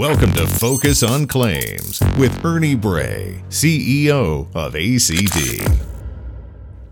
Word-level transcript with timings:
Welcome 0.00 0.32
to 0.36 0.46
Focus 0.46 1.02
on 1.02 1.26
Claims 1.26 2.00
with 2.16 2.42
Ernie 2.42 2.74
Bray, 2.74 3.44
CEO 3.50 4.48
of 4.54 4.72
ACD. 4.72 5.60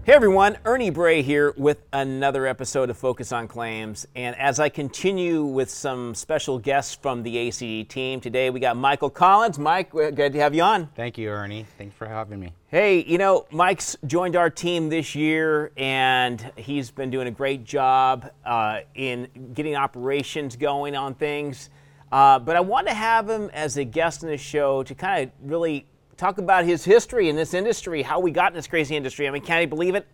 Hey 0.05 0.13
everyone, 0.13 0.59
Ernie 0.67 0.91
Bray 0.91 1.23
here 1.23 1.55
with 1.57 1.79
another 1.95 2.47
episode 2.47 2.91
of 2.91 2.99
Focus 2.99 3.33
on 3.33 3.49
Claims. 3.49 4.07
And 4.15 4.37
as 4.37 4.61
I 4.61 4.69
continue 4.69 5.43
with 5.43 5.71
some 5.71 6.15
special 6.15 6.59
guests 6.59 6.97
from 6.97 7.23
the 7.23 7.35
ACD 7.35 7.89
team, 7.89 8.21
today 8.21 8.51
we 8.51 8.61
got 8.61 8.77
Michael 8.77 9.09
Collins. 9.09 9.59
Mike, 9.59 9.91
good 9.91 10.35
to 10.35 10.39
have 10.41 10.55
you 10.55 10.63
on. 10.63 10.89
Thank 10.89 11.17
you, 11.17 11.31
Ernie. 11.31 11.65
Thanks 11.79 11.97
for 11.97 12.07
having 12.07 12.39
me. 12.39 12.53
Hey, 12.67 13.05
you 13.05 13.17
know, 13.17 13.47
Mike's 13.51 13.97
joined 14.07 14.37
our 14.37 14.51
team 14.51 14.91
this 14.91 15.15
year 15.15 15.73
and 15.79 16.53
he's 16.57 16.91
been 16.91 17.09
doing 17.09 17.27
a 17.27 17.31
great 17.31 17.65
job 17.65 18.31
uh, 18.45 18.81
in 18.95 19.53
getting 19.55 19.77
operations 19.77 20.57
going 20.57 20.95
on 20.95 21.15
things. 21.15 21.71
Uh, 22.11 22.39
but 22.39 22.57
I 22.57 22.61
want 22.61 22.87
to 22.89 22.95
have 22.95 23.29
him 23.29 23.51
as 23.53 23.77
a 23.77 23.85
guest 23.85 24.23
in 24.23 24.29
the 24.29 24.39
show 24.39 24.83
to 24.83 24.95
kind 24.95 25.25
of 25.25 25.51
really 25.51 25.87
talk 26.17 26.39
about 26.39 26.65
his 26.65 26.85
history 26.85 27.29
in 27.29 27.37
this 27.37 27.55
industry, 27.55 28.03
how 28.03 28.19
we 28.19 28.31
got 28.31 28.53
in 28.53 28.57
this 28.57 28.67
crazy 28.67 28.97
industry. 28.97 29.29
I 29.29 29.31
mean, 29.31 29.43
can 29.43 29.63
not 29.63 29.71
believe 29.71 29.95
it? 29.95 30.07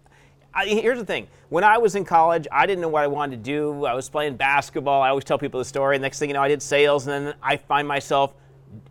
I, 0.53 0.67
here's 0.67 0.99
the 0.99 1.05
thing. 1.05 1.27
When 1.49 1.65
I 1.65 1.79
was 1.79 1.97
in 1.97 2.05
college, 2.05 2.47
I 2.53 2.67
didn't 2.67 2.83
know 2.83 2.89
what 2.89 3.03
I 3.03 3.07
wanted 3.07 3.37
to 3.37 3.43
do. 3.43 3.85
I 3.85 3.95
was 3.95 4.09
playing 4.09 4.37
basketball. 4.37 5.03
I 5.03 5.09
always 5.09 5.25
tell 5.25 5.39
people 5.39 5.59
the 5.59 5.65
story. 5.65 5.99
Next 5.99 6.19
thing 6.19 6.31
you 6.31 6.35
know, 6.35 6.43
I 6.43 6.49
did 6.49 6.63
sales, 6.63 7.07
and 7.07 7.27
then 7.27 7.35
I 7.43 7.57
find 7.57 7.89
myself 7.89 8.35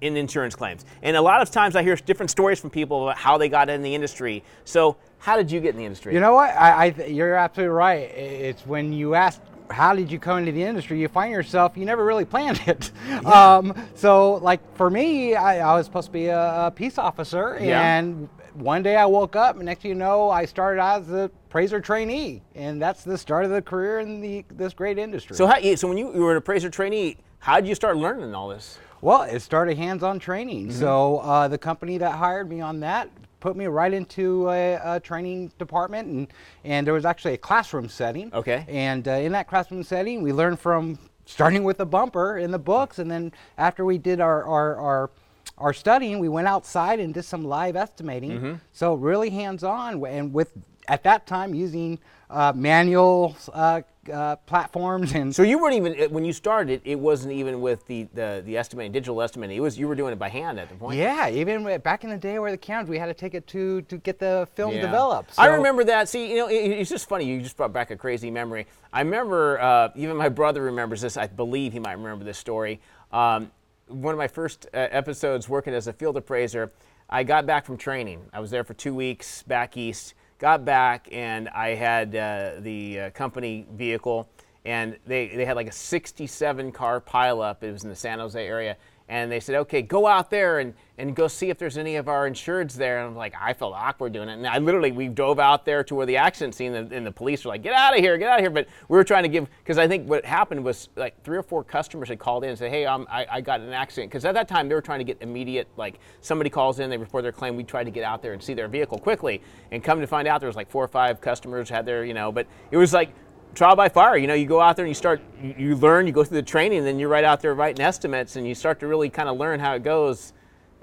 in 0.02 0.18
insurance 0.18 0.56
claims. 0.56 0.86
And 1.02 1.16
a 1.16 1.22
lot 1.22 1.42
of 1.42 1.52
times 1.52 1.76
I 1.76 1.84
hear 1.84 1.96
different 1.96 2.30
stories 2.30 2.60
from 2.60 2.70
people 2.70 3.04
about 3.04 3.18
how 3.18 3.38
they 3.38 3.50
got 3.50 3.70
in 3.70 3.82
the 3.82 3.94
industry. 3.94 4.44
So, 4.66 4.98
how 5.20 5.38
did 5.38 5.50
you 5.52 5.62
get 5.62 5.70
in 5.70 5.78
the 5.78 5.86
industry? 5.86 6.14
You 6.14 6.20
know 6.20 6.34
what? 6.34 6.50
I, 6.52 6.88
I 6.88 7.06
you're 7.06 7.36
absolutely 7.36 7.74
right. 7.74 8.10
It's 8.12 8.66
when 8.66 8.92
you 8.92 9.16
ask 9.16 9.42
how 9.70 9.96
did 9.96 10.12
you 10.12 10.20
come 10.20 10.40
into 10.40 10.52
the 10.52 10.64
industry? 10.64 11.00
You 11.00 11.08
find 11.08 11.32
yourself, 11.32 11.78
you 11.78 11.86
never 11.86 12.04
really 12.04 12.26
planned 12.26 12.62
it. 12.68 12.92
Yeah. 13.08 13.20
Um, 13.20 13.76
so, 13.96 14.36
like 14.36 14.60
for 14.76 14.90
me, 14.90 15.36
I, 15.36 15.60
I, 15.60 15.76
was 15.76 15.86
supposed 15.86 16.08
to 16.08 16.12
be 16.12 16.28
a, 16.28 16.68
a 16.68 16.72
peace 16.72 16.98
officer, 16.98 17.58
yeah. 17.62 17.98
and 17.98 18.30
one 18.54 18.82
day 18.82 18.96
I 18.96 19.06
woke 19.06 19.36
up, 19.36 19.56
and 19.56 19.66
next 19.66 19.82
thing 19.82 19.90
you 19.90 19.96
know, 19.96 20.30
I 20.30 20.46
started 20.46 20.80
out 20.80 21.02
as 21.02 21.12
a 21.12 21.32
appraiser 21.50 21.80
trainee, 21.80 22.42
and 22.56 22.82
that's 22.82 23.04
the 23.04 23.18
start 23.18 23.46
of 23.46 23.52
the 23.52 23.62
career 23.62 24.00
in 24.00 24.22
the 24.22 24.46
this 24.50 24.74
great 24.74 24.98
industry. 24.98 25.36
So, 25.36 25.46
how, 25.46 25.76
so 25.76 25.88
when 25.88 25.98
you, 25.98 26.14
you 26.14 26.22
were 26.22 26.32
an 26.32 26.38
appraiser 26.38 26.70
trainee, 26.70 27.18
how 27.40 27.60
did 27.60 27.68
you 27.68 27.76
start 27.76 27.98
learning 27.98 28.34
all 28.34 28.48
this? 28.48 28.80
Well, 29.02 29.24
it 29.24 29.42
started 29.42 29.78
hands-on 29.78 30.20
training. 30.20 30.70
Mm-hmm. 30.70 30.80
So 30.80 31.18
uh, 31.20 31.50
the 31.50 31.58
company 31.58 31.98
that 31.98 32.14
hired 32.14 32.50
me 32.50 32.62
on 32.62 32.80
that 32.80 33.10
put 33.44 33.58
me 33.58 33.66
right 33.66 33.94
into 33.94 34.50
a, 34.50 34.96
a, 34.96 35.00
training 35.02 35.52
department, 35.60 36.08
and, 36.08 36.28
and 36.64 36.88
there 36.88 36.94
was 36.94 37.04
actually 37.04 37.34
a 37.34 37.38
classroom 37.38 37.90
setting. 37.90 38.34
Okay. 38.34 38.64
And 38.70 39.06
uh, 39.06 39.12
in 39.12 39.34
that 39.34 39.50
classroom 39.50 39.84
setting, 39.84 40.24
we 40.24 40.32
learned 40.32 40.62
from 40.62 40.98
starting 41.26 41.66
with 41.66 41.78
the 41.78 41.86
bumper 41.86 42.38
in 42.38 42.52
the 42.52 42.58
books, 42.58 43.00
and 43.00 43.12
then 43.12 43.34
after 43.58 43.84
we 43.84 43.98
did 43.98 44.22
our, 44.22 44.46
our, 44.46 44.76
our 44.78 45.12
our 45.58 45.74
studying, 45.74 46.20
we 46.20 46.30
went 46.30 46.48
outside 46.48 47.00
and 47.00 47.14
did 47.14 47.24
some 47.24 47.44
live 47.44 47.76
estimating. 47.76 48.32
Mm-hmm. 48.32 48.54
So 48.72 48.96
really 48.96 49.30
hands-on, 49.30 50.04
and 50.06 50.34
with 50.34 50.52
at 50.88 51.04
that 51.04 51.26
time 51.26 51.54
using 51.54 52.00
uh, 52.30 52.52
manual 52.56 53.36
uh, 53.54 53.82
uh, 54.12 54.36
platforms 54.38 55.14
and 55.14 55.34
so 55.34 55.44
you 55.44 55.58
weren't 55.60 55.76
even 55.76 56.12
when 56.12 56.26
you 56.26 56.34
started 56.34 56.82
it 56.84 57.00
wasn't 57.00 57.32
even 57.32 57.62
with 57.62 57.86
the, 57.86 58.04
the 58.14 58.42
the 58.46 58.58
estimating 58.58 58.92
digital 58.92 59.22
estimating. 59.22 59.56
It 59.56 59.62
was 59.62 59.78
you 59.78 59.88
were 59.88 59.96
doing 59.96 60.12
it 60.12 60.20
by 60.20 60.30
hand 60.30 60.60
at 60.60 60.68
the 60.68 60.76
point. 60.76 60.98
Yeah 60.98 61.30
even 61.30 61.80
back 61.82 62.04
in 62.04 62.10
the 62.10 62.18
day 62.18 62.40
where 62.40 62.52
the 62.52 62.58
cameras 62.58 62.90
we 62.90 62.98
had 62.98 63.06
to 63.06 63.14
take 63.14 63.34
it 63.34 63.48
to 63.48 63.82
to 63.84 63.98
get 63.98 64.20
the 64.20 64.48
film 64.56 64.74
yeah. 64.74 64.82
developed. 64.82 65.36
So. 65.36 65.42
i 65.42 65.48
remember 65.48 65.84
that. 65.86 66.10
See 66.10 66.30
you 66.32 66.38
know 66.38 66.48
it, 66.48 66.56
it's 66.56 66.90
just 66.90 67.08
funny 67.08 67.26
you 67.26 67.42
just 67.42 67.56
brought 67.56 67.72
back 67.72 67.92
a 67.92 67.96
crazy 67.96 68.32
memory. 68.32 68.66
I 68.92 69.02
remember 69.02 69.60
uh, 69.62 69.90
even 69.96 70.18
my 70.18 70.30
brother 70.30 70.64
remembers 70.64 71.02
this. 71.02 71.16
I 71.16 71.28
believe 71.28 71.72
he 71.72 71.80
might 71.80 71.94
remember 71.94 72.26
this 72.26 72.38
story. 72.38 72.82
Um, 73.12 73.52
one 73.88 74.14
of 74.14 74.18
my 74.18 74.28
first 74.28 74.66
uh, 74.74 74.88
episodes 74.92 75.48
working 75.48 75.74
as 75.74 75.88
a 75.88 75.94
field 75.94 76.18
appraiser 76.18 76.72
i 77.10 77.24
got 77.24 77.46
back 77.46 77.66
from 77.66 77.78
training. 77.78 78.26
I 78.34 78.40
was 78.40 78.50
there 78.50 78.64
for 78.64 78.74
two 78.74 78.96
weeks 78.96 79.44
back 79.44 79.78
east 79.78 80.16
got 80.44 80.66
back 80.66 81.08
and 81.10 81.48
I 81.48 81.70
had 81.70 82.14
uh, 82.14 82.56
the 82.60 83.00
uh, 83.00 83.10
company 83.12 83.66
vehicle, 83.76 84.28
and 84.66 84.98
they, 85.08 85.30
they 85.30 85.46
had 85.46 85.56
like 85.56 85.70
a 85.70 85.72
67 85.72 86.74
car 86.74 87.00
pileup. 87.00 87.64
It 87.64 87.72
was 87.72 87.86
in 87.86 87.90
the 87.90 87.96
San 87.96 88.20
Jose 88.20 88.46
area 88.46 88.76
and 89.10 89.32
they 89.32 89.40
said, 89.40 89.56
okay, 89.56 89.82
go 89.82 90.08
out 90.08 90.30
there 90.30 90.60
and, 90.60 90.74
and 90.98 91.16
go 91.16 91.28
see 91.28 91.50
if 91.50 91.58
there's 91.58 91.78
any 91.78 91.98
of 91.98 92.08
our 92.08 92.30
insureds 92.30 92.74
there. 92.74 93.00
And 93.00 93.08
I'm 93.08 93.16
like, 93.16 93.34
I 93.40 93.54
felt 93.54 93.74
awkward 93.74 94.14
doing 94.14 94.30
it. 94.30 94.34
And 94.34 94.48
I 94.48 94.60
literally, 94.60 94.92
we 94.92 95.10
drove 95.10 95.40
out 95.40 95.66
there 95.66 95.84
to 95.84 95.96
where 95.96 96.06
the 96.06 96.18
accident 96.18 96.56
scene, 96.56 96.74
and, 96.74 96.92
and 96.92 97.06
the 97.06 97.12
police 97.12 97.44
were 97.44 97.50
like, 97.50 97.64
get 97.64 97.74
out 97.74 97.94
of 97.94 98.00
here, 98.00 98.18
get 98.18 98.30
out 98.30 98.40
of 98.40 98.44
here. 98.44 98.50
But 98.50 98.68
we 98.88 98.98
were 98.98 99.04
trying 99.04 99.24
to 99.24 99.30
give, 99.30 99.50
because 99.60 99.78
I 99.78 99.88
think 99.88 100.08
what 100.08 100.24
happened 100.24 100.64
was 100.64 100.90
like 100.96 101.22
three 101.24 101.38
or 101.38 101.44
four 101.44 101.64
customers 101.64 102.10
had 102.10 102.20
called 102.20 102.44
in 102.44 102.52
and 102.52 102.58
said, 102.58 102.72
hey, 102.72 102.86
um, 102.86 103.06
I, 103.10 103.26
I 103.30 103.42
got 103.42 103.60
an 103.60 103.74
accident. 103.74 104.10
Because 104.10 104.24
at 104.24 104.34
that 104.36 104.48
time, 104.48 104.70
they 104.70 104.76
were 104.76 104.82
trying 104.82 105.00
to 105.00 105.06
get 105.06 105.22
immediate, 105.22 105.68
like 105.76 106.00
somebody 106.22 106.50
calls 106.50 106.80
in, 106.80 106.90
they 106.90 106.98
report 106.98 107.24
their 107.24 107.32
claim, 107.32 107.56
we 107.56 107.64
tried 107.64 107.86
to 107.86 107.92
get 107.92 108.04
out 108.04 108.22
there 108.22 108.34
and 108.34 108.42
see 108.42 108.54
their 108.54 108.70
vehicle 108.70 108.98
quickly. 108.98 109.42
And 109.72 109.84
come 109.84 110.00
to 110.00 110.08
find 110.08 110.28
out, 110.28 110.40
there 110.40 110.48
was 110.48 110.56
like 110.56 110.70
four 110.70 110.84
or 110.84 110.88
five 110.88 111.20
customers 111.20 111.70
had 111.70 111.86
their, 111.86 112.06
you 112.06 112.14
know, 112.14 112.32
but 112.32 112.48
it 112.72 112.78
was 112.78 112.94
like, 112.94 113.14
trial 113.54 113.76
by 113.76 113.90
fire. 113.90 114.18
You 114.18 114.28
know, 114.28 114.34
you 114.34 114.46
go 114.46 114.62
out 114.62 114.76
there 114.76 114.86
and 114.86 114.90
you 114.90 114.96
start, 114.96 115.22
you, 115.42 115.76
learn, 115.76 116.08
you 116.08 116.14
go 116.14 116.24
through 116.24 116.38
the 116.38 116.44
training, 116.44 116.80
and 116.80 116.88
then 116.88 117.00
you're 117.00 117.10
right 117.10 117.24
out 117.24 117.42
there 117.42 117.54
writing 117.54 117.84
estimates, 117.84 118.36
and 118.36 118.48
you 118.48 118.56
start 118.56 118.80
to 118.82 118.88
really 118.88 119.10
kind 119.10 119.30
of 119.30 119.38
learn 119.38 119.60
how 119.60 119.74
it 119.74 119.84
goes 119.84 120.34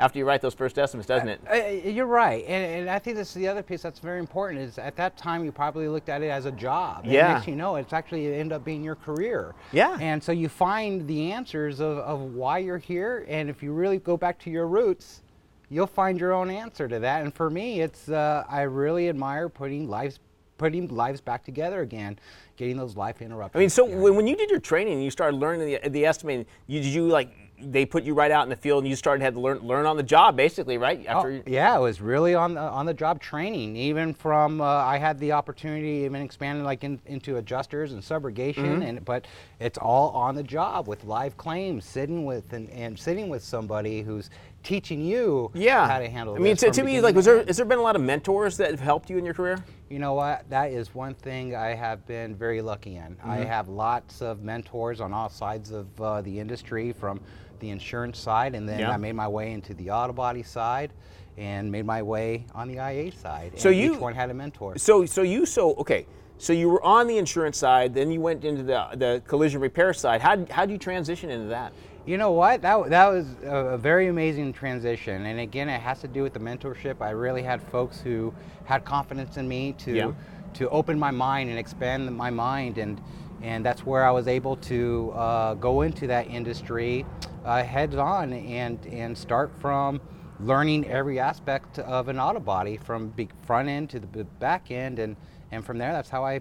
after 0.01 0.19
you 0.19 0.25
write 0.25 0.41
those 0.41 0.55
first 0.55 0.79
estimates, 0.79 1.07
doesn't 1.07 1.29
it? 1.29 1.41
Uh, 1.47 1.53
uh, 1.53 1.91
you're 1.91 2.07
right, 2.07 2.45
and, 2.47 2.81
and 2.81 2.91
I 2.91 2.99
think 2.99 3.17
this 3.17 3.29
is 3.29 3.35
the 3.35 3.47
other 3.47 3.63
piece 3.63 3.83
that's 3.83 3.99
very 3.99 4.19
important. 4.19 4.61
Is 4.61 4.79
at 4.79 4.97
that 4.97 5.17
time 5.19 5.45
you 5.45 5.53
probably 5.53 5.89
looked 5.89 6.09
at 6.09 6.23
it 6.23 6.31
as 6.31 6.47
a 6.47 6.53
job. 6.53 7.05
Yeah. 7.05 7.35
Next 7.35 7.47
you 7.47 7.55
know, 7.55 7.77
it's 7.77 7.93
actually 7.93 8.27
it 8.27 8.33
ended 8.33 8.53
up 8.57 8.65
being 8.65 8.83
your 8.83 8.95
career. 8.95 9.55
Yeah. 9.73 9.99
And 10.01 10.23
so 10.23 10.33
you 10.33 10.49
find 10.49 11.07
the 11.07 11.33
answers 11.33 11.81
of, 11.81 11.99
of 11.99 12.21
why 12.35 12.59
you're 12.59 12.79
here, 12.79 13.27
and 13.29 13.51
if 13.51 13.63
you 13.63 13.73
really 13.73 13.99
go 13.99 14.17
back 14.17 14.39
to 14.41 14.51
your 14.51 14.67
roots, 14.67 15.23
you'll 15.69 15.87
find 15.87 16.19
your 16.19 16.33
own 16.33 16.51
answer 16.51 16.89
to 16.89 16.99
that. 16.99 17.23
And 17.23 17.35
for 17.35 17.51
me, 17.51 17.81
it's 17.81 18.09
uh, 18.09 18.45
I 18.49 18.63
really 18.63 19.09
admire 19.11 19.51
putting 19.51 19.89
lives 19.89 20.19
putting 20.61 20.87
lives 20.89 21.23
back 21.23 21.43
together 21.43 21.81
again, 21.81 22.19
getting 22.59 22.77
those 22.77 22.95
life 22.95 23.23
interruptions. 23.23 23.59
I 23.59 23.61
mean, 23.61 23.71
so 23.71 23.87
when, 23.87 24.15
when 24.15 24.27
you 24.27 24.37
did 24.37 24.51
your 24.51 24.61
training 24.61 24.93
and 24.93 25.03
you 25.03 25.11
started 25.11 25.39
learning 25.39 25.81
the, 25.83 25.89
the 25.89 26.05
estimating, 26.05 26.45
you, 26.67 26.83
did 26.83 26.93
you 26.93 27.09
like 27.09 27.35
they 27.63 27.85
put 27.85 28.05
you 28.05 28.15
right 28.15 28.31
out 28.31 28.43
in 28.43 28.49
the 28.49 28.57
field 28.57 28.83
and 28.83 28.89
you 28.89 28.97
started 28.97 29.23
had 29.23 29.35
to 29.35 29.41
learn 29.41 29.59
learn 29.59 29.87
on 29.87 29.97
the 29.97 30.03
job 30.03 30.37
basically, 30.37 30.79
right? 30.79 31.05
Oh, 31.09 31.13
After 31.13 31.31
oh, 31.31 31.43
yeah, 31.47 31.77
it 31.77 31.81
was 31.81 32.01
really 32.01 32.35
on 32.35 32.55
the 32.55 32.61
on 32.61 32.87
the 32.87 32.95
job 32.95 33.21
training. 33.21 33.77
Even 33.77 34.13
from 34.13 34.61
uh, 34.61 34.65
I 34.65 34.99
had 34.99 35.19
the 35.19 35.33
opportunity 35.33 36.05
even 36.05 36.21
expanding 36.23 36.65
like 36.65 36.85
in, 36.85 37.01
into 37.07 37.37
adjusters 37.37 37.93
and 37.93 38.03
subrogation, 38.03 38.55
mm-hmm. 38.55 38.83
and 38.83 39.05
but 39.05 39.27
it's 39.61 39.79
all 39.79 40.11
on 40.11 40.35
the 40.35 40.43
job 40.43 40.89
with 40.89 41.05
live 41.05 41.37
claims, 41.37 41.85
sitting 41.85 42.25
with 42.25 42.53
and, 42.53 42.69
and 42.71 42.99
sitting 42.99 43.29
with 43.29 43.43
somebody 43.43 44.03
who's 44.03 44.31
teaching 44.63 45.05
you 45.05 45.51
yeah. 45.55 45.87
how 45.87 45.99
to 45.99 46.09
handle. 46.09 46.35
I 46.35 46.39
mean, 46.39 46.57
to, 46.57 46.71
to 46.71 46.83
me, 46.83 47.01
like, 47.01 47.15
was 47.15 47.25
there 47.25 47.45
has 47.45 47.57
there 47.57 47.67
been 47.67 47.79
a 47.79 47.83
lot 47.83 47.97
of 47.97 48.03
mentors 48.03 48.57
that 48.59 48.71
have 48.71 48.81
helped 48.81 49.11
you 49.11 49.19
in 49.19 49.25
your 49.25 49.35
career? 49.35 49.63
You 49.89 49.99
know 49.99 50.15
what? 50.15 50.49
That 50.51 50.71
is 50.71 50.95
one 50.95 51.15
thing 51.15 51.57
I 51.57 51.75
have 51.75 52.07
been 52.07 52.35
very 52.35 52.63
lucky 52.63 52.97
in. 52.97 53.17
Mm-hmm. 53.17 53.31
I 53.31 53.39
have 53.39 53.69
lots 53.69 54.23
of 54.23 54.43
mentors 54.43 55.01
on 55.01 55.13
all 55.13 55.29
sides 55.29 55.71
of 55.71 56.01
uh, 56.01 56.21
the 56.23 56.39
industry, 56.39 56.93
from 56.93 57.21
the 57.61 57.71
insurance 57.71 58.19
side, 58.19 58.55
and 58.55 58.69
then 58.69 58.81
yeah. 58.81 58.91
I 58.91 58.97
made 58.97 59.15
my 59.15 59.29
way 59.29 59.53
into 59.53 59.75
the 59.75 59.91
auto 59.91 60.13
body 60.13 60.43
side, 60.43 60.93
and 61.37 61.71
made 61.71 61.87
my 61.87 62.03
way 62.03 62.47
on 62.55 62.69
the 62.69 62.75
IA 62.75 63.13
side. 63.13 63.53
So 63.59 63.69
you 63.69 63.95
each 63.95 64.01
one 64.01 64.15
had 64.15 64.31
a 64.31 64.35
mentor. 64.35 64.79
So 64.79 65.07
so 65.07 65.23
you 65.23 65.47
so 65.47 65.75
okay. 65.75 66.07
So 66.39 66.55
you 66.55 66.71
were 66.71 66.83
on 66.83 67.07
the 67.07 67.19
insurance 67.19 67.59
side, 67.59 67.93
then 67.93 68.11
you 68.11 68.21
went 68.21 68.45
into 68.45 68.63
the 68.63 68.89
the 68.95 69.23
collision 69.27 69.61
repair 69.61 69.93
side. 69.93 70.21
How 70.21 70.47
how 70.51 70.65
do 70.65 70.73
you 70.73 70.79
transition 70.79 71.31
into 71.31 71.49
that? 71.49 71.73
You 72.07 72.17
know 72.17 72.33
what? 72.33 72.63
That, 72.63 72.89
that 72.91 73.09
was 73.09 73.27
a, 73.43 73.77
very 73.77 74.09
amazing 74.09 74.53
transition. 74.53 75.27
And 75.27 75.41
again, 75.41 75.69
it 75.69 75.81
has 75.81 76.01
to 76.01 76.09
do 76.09 76.23
with 76.23 76.33
the 76.33 76.41
mentorship. 76.41 77.01
I 77.01 77.11
really 77.11 77.43
had 77.43 77.63
folks 77.63 78.01
who 78.01 78.35
had 78.65 78.85
confidence 78.85 79.37
in 79.37 79.47
me 79.47 79.75
to 79.79 79.93
yeah. 79.93 80.13
to 80.55 80.69
open 80.71 80.99
my 80.99 81.11
mind 81.11 81.51
and 81.51 81.59
expand 81.59 82.11
my 82.17 82.31
mind, 82.31 82.79
and 82.79 83.01
and 83.43 83.65
that's 83.65 83.85
where 83.85 84.05
I 84.05 84.11
was 84.11 84.29
able 84.29 84.57
to 84.57 85.13
uh, 85.15 85.55
go 85.55 85.83
into 85.83 86.07
that 86.07 86.27
industry 86.29 87.05
uh, 87.45 87.63
heads 87.63 87.97
on 87.97 88.33
and 88.33 88.85
and 88.87 89.17
start 89.17 89.53
from 89.61 90.01
learning 90.41 90.89
every 90.89 91.21
aspect 91.21 91.79
of 91.81 92.09
an 92.09 92.19
auto 92.19 92.41
body 92.41 92.79
from 92.79 93.15
front 93.43 93.69
end 93.69 93.91
to 93.91 94.01
the 94.01 94.25
back 94.25 94.71
end, 94.71 94.99
and 94.99 95.17
and 95.53 95.65
from 95.65 95.79
there, 95.79 95.93
that's 95.93 96.11
how 96.11 96.25
I 96.25 96.41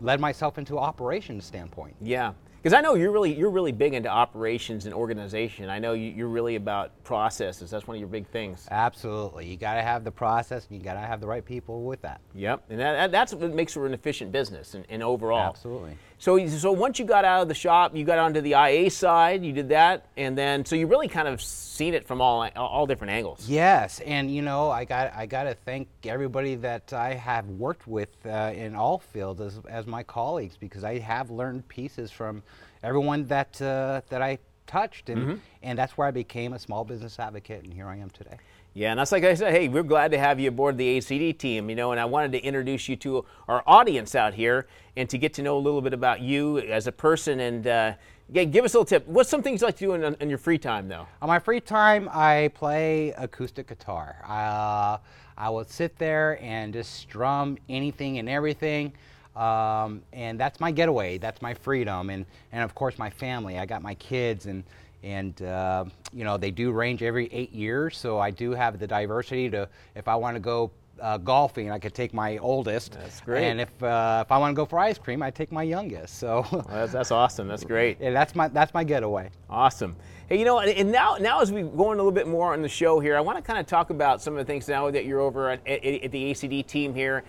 led 0.00 0.20
myself 0.20 0.58
into 0.58 0.78
operations 0.78 1.44
standpoint. 1.46 1.96
Yeah. 2.02 2.34
Because 2.64 2.72
I 2.72 2.80
know 2.80 2.94
you're 2.94 3.10
really 3.10 3.30
you're 3.30 3.50
really 3.50 3.72
big 3.72 3.92
into 3.92 4.08
operations 4.08 4.86
and 4.86 4.94
organization. 4.94 5.68
I 5.68 5.78
know 5.78 5.92
you, 5.92 6.24
are 6.24 6.30
really 6.30 6.56
about 6.56 6.92
processes. 7.04 7.70
That's 7.70 7.86
one 7.86 7.96
of 7.96 8.00
your 8.00 8.08
big 8.08 8.26
things. 8.28 8.66
Absolutely, 8.70 9.46
you 9.46 9.58
got 9.58 9.74
to 9.74 9.82
have 9.82 10.02
the 10.02 10.10
process, 10.10 10.66
and 10.66 10.78
you 10.78 10.82
got 10.82 10.94
to 10.94 11.00
have 11.00 11.20
the 11.20 11.26
right 11.26 11.44
people 11.44 11.82
with 11.82 12.00
that. 12.00 12.22
Yep, 12.34 12.64
and 12.70 12.80
that, 12.80 13.12
that's 13.12 13.34
what 13.34 13.52
makes 13.52 13.76
it 13.76 13.82
an 13.82 13.92
efficient 13.92 14.32
business 14.32 14.72
and, 14.72 14.86
and 14.88 15.02
overall. 15.02 15.50
Absolutely. 15.50 15.98
So, 16.24 16.46
so 16.46 16.72
once 16.72 16.98
you 16.98 17.04
got 17.04 17.26
out 17.26 17.42
of 17.42 17.48
the 17.48 17.54
shop, 17.54 17.94
you 17.94 18.02
got 18.02 18.18
onto 18.18 18.40
the 18.40 18.52
IA 18.52 18.90
side. 18.90 19.44
You 19.44 19.52
did 19.52 19.68
that, 19.68 20.06
and 20.16 20.38
then 20.38 20.64
so 20.64 20.74
you 20.74 20.86
really 20.86 21.06
kind 21.06 21.28
of 21.28 21.42
seen 21.42 21.92
it 21.92 22.06
from 22.06 22.22
all 22.22 22.48
all 22.56 22.86
different 22.86 23.10
angles. 23.10 23.46
Yes, 23.46 24.00
and 24.00 24.34
you 24.34 24.40
know 24.40 24.70
I 24.70 24.86
got 24.86 25.12
I 25.14 25.26
got 25.26 25.42
to 25.42 25.54
thank 25.54 25.86
everybody 26.06 26.54
that 26.54 26.94
I 26.94 27.12
have 27.12 27.46
worked 27.48 27.86
with 27.86 28.08
uh, 28.24 28.52
in 28.54 28.74
all 28.74 29.00
fields 29.00 29.38
as, 29.42 29.60
as 29.68 29.86
my 29.86 30.02
colleagues 30.02 30.56
because 30.56 30.82
I 30.82 30.98
have 30.98 31.30
learned 31.30 31.68
pieces 31.68 32.10
from 32.10 32.42
everyone 32.82 33.26
that 33.26 33.60
uh, 33.60 34.00
that 34.08 34.22
I 34.22 34.38
touched, 34.66 35.10
and 35.10 35.42
and 35.62 35.78
that's 35.78 35.98
where 35.98 36.08
I 36.08 36.10
became 36.10 36.54
a 36.54 36.58
small 36.58 36.86
business 36.86 37.18
advocate, 37.18 37.64
and 37.64 37.74
here 37.74 37.86
I 37.86 37.98
am 37.98 38.08
today. 38.08 38.38
Yeah, 38.76 38.90
and 38.90 38.98
that's 38.98 39.12
like 39.12 39.22
I 39.22 39.34
said, 39.34 39.52
hey, 39.52 39.68
we're 39.68 39.84
glad 39.84 40.10
to 40.10 40.18
have 40.18 40.40
you 40.40 40.48
aboard 40.48 40.76
the 40.76 40.98
ACD 40.98 41.38
team, 41.38 41.70
you 41.70 41.76
know, 41.76 41.92
and 41.92 42.00
I 42.00 42.06
wanted 42.06 42.32
to 42.32 42.40
introduce 42.40 42.88
you 42.88 42.96
to 42.96 43.24
our 43.46 43.62
audience 43.68 44.16
out 44.16 44.34
here 44.34 44.66
and 44.96 45.08
to 45.10 45.16
get 45.16 45.32
to 45.34 45.42
know 45.42 45.56
a 45.56 45.60
little 45.60 45.80
bit 45.80 45.94
about 45.94 46.20
you 46.20 46.58
as 46.58 46.88
a 46.88 46.92
person 46.92 47.38
and 47.38 47.66
uh, 47.68 47.92
yeah, 48.32 48.42
give 48.42 48.64
us 48.64 48.74
a 48.74 48.78
little 48.78 48.84
tip. 48.84 49.06
What's 49.06 49.30
some 49.30 49.42
things 49.42 49.60
you 49.60 49.68
like 49.68 49.76
to 49.76 49.84
do 49.84 49.92
in, 49.92 50.16
in 50.16 50.28
your 50.28 50.38
free 50.38 50.58
time, 50.58 50.88
though? 50.88 51.06
On 51.22 51.28
my 51.28 51.38
free 51.38 51.60
time, 51.60 52.08
I 52.12 52.50
play 52.54 53.14
acoustic 53.16 53.68
guitar. 53.68 54.16
Uh, 54.26 54.98
I 55.38 55.50
will 55.50 55.64
sit 55.66 55.96
there 55.98 56.42
and 56.42 56.72
just 56.72 56.94
strum 56.94 57.58
anything 57.68 58.18
and 58.18 58.28
everything. 58.28 58.92
Um, 59.36 60.02
and 60.12 60.38
that's 60.38 60.58
my 60.58 60.72
getaway. 60.72 61.18
That's 61.18 61.40
my 61.42 61.54
freedom. 61.54 62.10
And, 62.10 62.26
and 62.50 62.64
of 62.64 62.74
course, 62.74 62.98
my 62.98 63.10
family. 63.10 63.56
I 63.56 63.66
got 63.66 63.82
my 63.82 63.94
kids, 63.94 64.46
and, 64.46 64.64
and 65.04 65.40
uh, 65.42 65.84
you 66.12 66.24
know, 66.24 66.36
they 66.36 66.50
do 66.50 66.72
range 66.72 67.02
every 67.02 67.28
eight 67.32 67.52
years. 67.52 67.96
So 67.96 68.18
I 68.18 68.30
do 68.30 68.52
have 68.52 68.78
the 68.78 68.86
diversity 68.86 69.50
to, 69.50 69.68
if 69.94 70.08
I 70.08 70.16
want 70.16 70.34
to 70.34 70.40
go 70.40 70.70
uh, 71.00 71.18
golfing, 71.18 71.70
I 71.70 71.78
could 71.78 71.94
take 71.94 72.14
my 72.14 72.38
oldest. 72.38 72.92
That's 72.92 73.20
great. 73.20 73.44
And 73.44 73.60
if 73.60 73.82
uh, 73.82 74.24
if 74.24 74.32
I 74.32 74.38
want 74.38 74.52
to 74.52 74.56
go 74.56 74.64
for 74.64 74.78
ice 74.78 74.96
cream, 74.96 75.22
I 75.22 75.30
take 75.30 75.52
my 75.52 75.62
youngest. 75.62 76.18
So 76.18 76.46
well, 76.52 76.66
that's, 76.68 76.92
that's 76.92 77.10
awesome. 77.10 77.48
That's 77.48 77.64
great. 77.64 77.98
yeah, 78.00 78.12
that's 78.12 78.34
my 78.34 78.48
that's 78.48 78.72
my 78.72 78.84
getaway. 78.84 79.30
Awesome. 79.50 79.96
Hey, 80.28 80.38
you 80.38 80.44
know, 80.44 80.60
and 80.60 80.90
now 80.90 81.16
now 81.20 81.40
as 81.40 81.52
we 81.52 81.62
go 81.62 81.92
in 81.92 81.98
a 81.98 82.02
little 82.02 82.12
bit 82.12 82.28
more 82.28 82.52
on 82.52 82.62
the 82.62 82.68
show 82.68 83.00
here, 83.00 83.16
I 83.16 83.20
want 83.20 83.36
to 83.38 83.42
kind 83.42 83.58
of 83.58 83.66
talk 83.66 83.90
about 83.90 84.22
some 84.22 84.34
of 84.34 84.38
the 84.38 84.44
things 84.44 84.68
now 84.68 84.90
that 84.90 85.04
you're 85.04 85.20
over 85.20 85.50
at, 85.50 85.66
at, 85.66 85.84
at 85.84 86.10
the 86.12 86.30
ACD 86.30 86.66
team 86.66 86.94
here. 86.94 87.24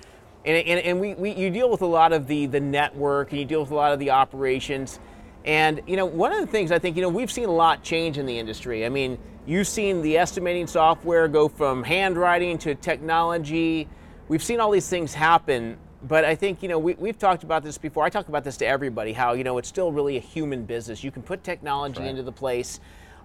And, 0.45 0.57
and, 0.67 0.79
and 0.81 0.99
we, 0.99 1.15
we, 1.15 1.31
you 1.31 1.49
deal 1.49 1.71
with 1.71 1.81
a 1.81 1.87
lot 1.87 2.13
of 2.13 2.27
the, 2.27 2.45
the 2.45 2.59
network 2.59 3.31
and 3.31 3.39
you 3.39 3.45
deal 3.45 3.61
with 3.61 3.71
a 3.71 3.75
lot 3.75 3.93
of 3.93 3.99
the 3.99 4.11
operations. 4.11 4.99
And, 5.45 5.81
you 5.87 5.95
know, 5.95 6.05
one 6.05 6.33
of 6.33 6.41
the 6.41 6.47
things 6.47 6.71
I 6.71 6.79
think, 6.79 6.97
you 6.97 7.01
know, 7.01 7.09
we've 7.09 7.31
seen 7.31 7.47
a 7.47 7.51
lot 7.51 7.83
change 7.83 8.17
in 8.17 8.25
the 8.25 8.37
industry. 8.37 8.85
I 8.85 8.89
mean, 8.89 9.17
You've 9.47 9.67
seen 9.67 10.01
the 10.01 10.17
estimating 10.17 10.65
software 10.65 11.27
go 11.27 11.47
from 11.47 11.83
handwriting 11.83 12.57
to 12.59 12.73
technology. 12.73 13.87
We've 14.27 14.43
seen 14.43 14.59
all 14.59 14.71
these 14.71 14.89
things 14.89 15.13
happen, 15.13 15.77
but 16.01 16.25
I 16.25 16.33
think, 16.33 16.63
you 16.63 16.69
know, 16.69 16.79
we, 16.79 16.95
have 17.07 17.19
talked 17.19 17.43
about 17.43 17.63
this 17.63 17.77
before. 17.77 18.03
I 18.03 18.09
talk 18.09 18.27
about 18.27 18.43
this 18.43 18.57
to 18.57 18.65
everybody 18.65 19.13
how, 19.13 19.33
you 19.33 19.43
know, 19.43 19.59
it's 19.59 19.69
still 19.69 19.91
really 19.91 20.17
a 20.17 20.19
human 20.19 20.65
business. 20.65 21.03
You 21.03 21.11
can 21.11 21.21
put 21.21 21.43
technology 21.43 21.99
right. 21.99 22.09
into 22.09 22.23
the 22.23 22.31
place. 22.31 22.79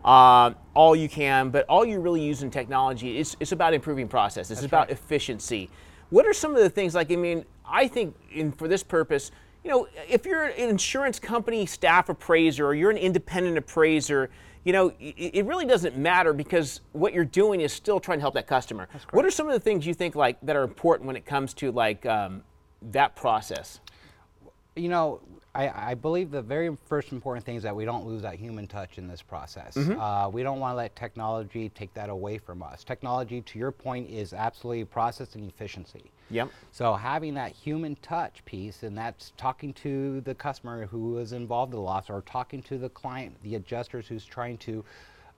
Uh, 0.05 0.52
all 0.75 0.94
you 0.94 1.08
can, 1.08 1.49
but 1.49 1.64
all 1.69 1.87
you're 1.87 2.00
really 2.00 2.23
using 2.23 2.50
technology 2.50 3.19
is 3.19 3.34
it's 3.40 3.52
about 3.52 3.73
improving 3.73 4.08
process. 4.08 4.50
It's 4.50 4.61
That's 4.61 4.66
about 4.66 4.88
right. 4.88 4.90
efficiency. 4.90 5.70
What 6.11 6.26
are 6.26 6.34
some 6.34 6.55
of 6.55 6.62
the 6.62 6.70
things 6.70 6.94
like? 6.94 7.11
I 7.11 7.16
mean, 7.16 7.46
I 7.64 7.88
think 7.88 8.14
in, 8.31 8.52
for 8.52 8.69
this 8.69 8.82
purpose, 8.82 9.31
you 9.64 9.70
know, 9.70 9.88
if 10.08 10.24
you're 10.24 10.44
an 10.44 10.70
insurance 10.70 11.18
company 11.18 11.66
staff 11.66 12.08
appraiser 12.08 12.66
or 12.66 12.74
you're 12.74 12.90
an 12.90 12.96
independent 12.96 13.58
appraiser, 13.58 14.30
you 14.64 14.72
know, 14.72 14.92
it 15.00 15.44
really 15.46 15.64
doesn't 15.64 15.96
matter 15.96 16.32
because 16.32 16.80
what 16.92 17.14
you're 17.14 17.24
doing 17.24 17.60
is 17.60 17.72
still 17.72 17.98
trying 17.98 18.18
to 18.18 18.20
help 18.20 18.34
that 18.34 18.46
customer. 18.46 18.88
What 19.12 19.24
are 19.24 19.30
some 19.30 19.46
of 19.46 19.54
the 19.54 19.60
things 19.60 19.86
you 19.86 19.94
think 19.94 20.14
like 20.14 20.38
that 20.42 20.54
are 20.54 20.64
important 20.64 21.06
when 21.06 21.16
it 21.16 21.24
comes 21.24 21.54
to 21.54 21.72
like 21.72 22.04
um, 22.04 22.42
that 22.82 23.16
process? 23.16 23.80
You 24.76 24.90
know, 24.90 25.20
I, 25.55 25.91
I, 25.91 25.94
believe 25.94 26.31
the 26.31 26.43
very 26.43 26.76
first 26.87 27.11
important 27.11 27.44
thing 27.44 27.56
is 27.56 27.64
that 27.64 27.75
we 27.75 27.85
don't 27.85 28.06
lose 28.06 28.23
that 28.23 28.37
human 28.37 28.69
touch 28.69 28.99
in 28.99 29.08
this 29.08 29.20
process. 29.20 29.75
Mm-hmm. 29.75 29.99
Uh, 29.99 30.29
we 30.29 30.44
don't 30.44 30.61
want 30.61 30.73
to 30.73 30.76
let 30.76 30.94
technology 30.94 31.70
take 31.70 31.93
that 31.94 32.08
away 32.08 32.38
from 32.38 32.62
us. 32.62 32.85
Technology, 32.85 33.41
to 33.41 33.58
your 33.58 33.73
point, 33.73 34.08
is 34.08 34.32
absolutely 34.32 34.85
process 34.85 35.35
and 35.35 35.50
efficiency. 35.50 36.05
Yep. 36.31 36.50
So 36.70 36.94
having 36.94 37.35
that 37.35 37.50
human 37.50 37.97
touch 37.97 38.44
piece, 38.44 38.85
and 38.85 38.97
that's 38.97 39.32
talking 39.37 39.73
to 39.75 40.20
the 40.20 40.35
customer 40.35 40.87
who 40.87 41.19
is 41.19 41.32
involved 41.32 41.73
in 41.73 41.79
the 41.79 41.82
loss, 41.82 42.08
or 42.11 42.23
talking 42.23 42.62
to 42.62 42.79
the 42.79 42.88
client, 42.88 43.37
the 43.43 43.56
adjusters 43.56 44.06
who's 44.06 44.25
trying 44.25 44.56
to 44.58 44.85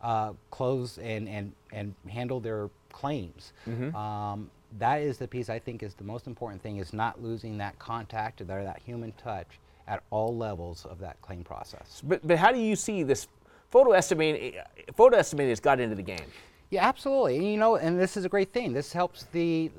uh, 0.02 0.32
close 0.50 0.98
and, 0.98 1.26
and, 1.26 1.52
and 1.72 1.94
handle 2.06 2.38
their 2.38 2.68
claims. 2.90 3.54
Mm-hmm. 3.66 3.96
Um, 3.96 4.50
that 4.78 5.00
is 5.00 5.16
the 5.16 5.28
piece 5.28 5.48
I 5.48 5.58
think 5.58 5.82
is 5.82 5.94
the 5.94 6.04
most 6.04 6.26
important 6.26 6.62
thing 6.62 6.78
is 6.78 6.92
not 6.92 7.22
losing 7.22 7.56
that 7.58 7.78
contact 7.78 8.42
or 8.42 8.44
that 8.44 8.80
human 8.84 9.12
touch 9.12 9.58
at 9.88 10.02
all 10.10 10.36
levels 10.36 10.84
of 10.86 10.98
that 11.00 11.20
claim 11.22 11.44
process. 11.44 12.02
But, 12.04 12.26
but 12.26 12.38
how 12.38 12.52
do 12.52 12.58
you 12.58 12.76
see 12.76 13.02
this 13.02 13.28
photo 13.70 13.92
estimating? 13.92 14.60
Photo 14.94 15.16
estimating 15.16 15.50
has 15.50 15.60
got 15.60 15.80
into 15.80 15.96
the 15.96 16.02
game. 16.02 16.26
Yeah, 16.70 16.86
absolutely. 16.86 17.50
You 17.52 17.58
know, 17.58 17.76
and 17.76 17.98
this 17.98 18.16
is 18.16 18.24
a 18.24 18.28
great 18.28 18.52
thing. 18.52 18.72
This 18.72 18.92
helps 18.92 19.24
the 19.32 19.70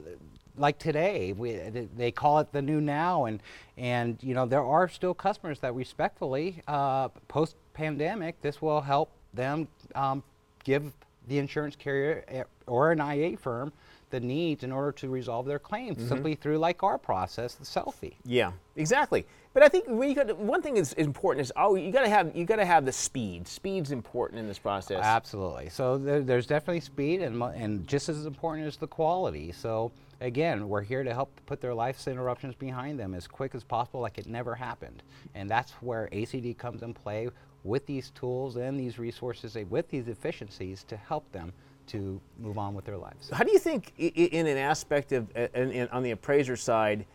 like 0.57 0.77
today, 0.77 1.33
we, 1.33 1.53
they 1.97 2.11
call 2.11 2.39
it 2.39 2.51
the 2.51 2.61
new 2.61 2.79
now, 2.79 3.25
and 3.25 3.41
and 3.77 4.17
you 4.21 4.35
know 4.35 4.45
there 4.45 4.63
are 4.63 4.87
still 4.87 5.13
customers 5.13 5.59
that 5.59 5.73
respectfully, 5.73 6.61
uh, 6.67 7.07
post 7.27 7.55
pandemic, 7.73 8.39
this 8.41 8.61
will 8.61 8.81
help 8.81 9.09
them 9.33 9.67
um, 9.95 10.23
give 10.63 10.93
the 11.27 11.37
insurance 11.37 11.75
carrier 11.75 12.45
or 12.67 12.91
an 12.91 12.99
IA 12.99 13.37
firm 13.37 13.71
the 14.13 14.19
needs 14.19 14.63
in 14.63 14.71
order 14.71 14.91
to 14.91 15.09
resolve 15.09 15.47
their 15.47 15.57
claims 15.57 15.97
mm-hmm. 15.97 16.07
simply 16.07 16.35
through 16.35 16.59
like 16.59 16.83
our 16.83 16.99
process, 16.99 17.55
the 17.55 17.65
selfie. 17.65 18.13
Yeah, 18.23 18.51
exactly. 18.75 19.25
But 19.53 19.63
I 19.63 19.69
think 19.69 19.85
one 19.87 20.61
thing 20.61 20.77
is 20.77 20.93
important 20.93 21.41
is 21.41 21.51
oh 21.55 21.75
you 21.75 21.91
got 21.91 22.03
to 22.03 22.09
have 22.09 22.35
you 22.35 22.45
got 22.45 22.57
to 22.57 22.65
have 22.65 22.85
the 22.85 22.91
speed. 22.91 23.47
Speed's 23.47 23.91
important 23.91 24.39
in 24.39 24.47
this 24.47 24.59
process. 24.59 24.99
Absolutely. 25.03 25.69
So 25.69 25.97
there, 25.97 26.21
there's 26.21 26.45
definitely 26.45 26.81
speed 26.81 27.21
and 27.21 27.41
and 27.41 27.87
just 27.87 28.07
as 28.07 28.25
important 28.27 28.67
is 28.67 28.77
the 28.77 28.87
quality. 28.87 29.51
So 29.51 29.91
again, 30.21 30.69
we're 30.69 30.83
here 30.83 31.03
to 31.03 31.13
help 31.13 31.31
put 31.47 31.59
their 31.59 31.73
life's 31.73 32.07
interruptions 32.07 32.53
behind 32.53 32.99
them 32.99 33.15
as 33.15 33.27
quick 33.27 33.55
as 33.55 33.63
possible, 33.63 33.99
like 33.99 34.19
it 34.19 34.27
never 34.27 34.53
happened. 34.53 35.01
And 35.33 35.49
that's 35.49 35.71
where 35.81 36.07
ACD 36.13 36.55
comes 36.57 36.83
in 36.83 36.93
play 36.93 37.29
with 37.63 37.85
these 37.87 38.11
tools 38.11 38.57
and 38.57 38.79
these 38.79 38.99
resources, 38.99 39.57
with 39.69 39.89
these 39.89 40.07
efficiencies 40.07 40.83
to 40.85 40.97
help 40.97 41.31
them 41.31 41.51
to 41.87 42.19
move 42.39 42.57
on 42.57 42.73
with 42.73 42.85
their 42.85 42.97
lives. 42.97 43.29
How 43.31 43.43
do 43.43 43.51
you 43.51 43.59
think, 43.59 43.93
in 43.97 44.47
an 44.47 44.57
aspect 44.57 45.11
of, 45.11 45.27
in, 45.35 45.71
in, 45.71 45.87
on 45.89 46.03
the 46.03 46.11
appraiser 46.11 46.55
side, 46.55 47.05